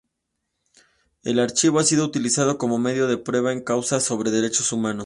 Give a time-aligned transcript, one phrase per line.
[1.21, 4.99] El archivo ha sido utilizado como medio de prueba en causas sobre derechos humanos.